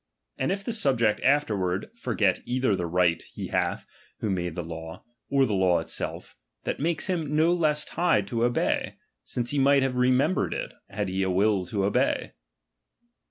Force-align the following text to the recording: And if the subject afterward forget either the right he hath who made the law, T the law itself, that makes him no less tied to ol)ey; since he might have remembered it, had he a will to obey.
And 0.39 0.51
if 0.51 0.63
the 0.63 0.73
subject 0.73 1.21
afterward 1.23 1.91
forget 1.93 2.41
either 2.43 2.75
the 2.75 2.87
right 2.87 3.21
he 3.21 3.49
hath 3.49 3.85
who 4.19 4.31
made 4.31 4.55
the 4.55 4.63
law, 4.63 5.03
T 5.29 5.45
the 5.45 5.53
law 5.53 5.77
itself, 5.77 6.35
that 6.63 6.79
makes 6.79 7.05
him 7.05 7.35
no 7.35 7.53
less 7.53 7.85
tied 7.85 8.25
to 8.29 8.37
ol)ey; 8.41 8.93
since 9.25 9.51
he 9.51 9.59
might 9.59 9.83
have 9.83 9.95
remembered 9.97 10.55
it, 10.55 10.73
had 10.89 11.07
he 11.07 11.21
a 11.21 11.29
will 11.29 11.67
to 11.67 11.85
obey. 11.85 12.31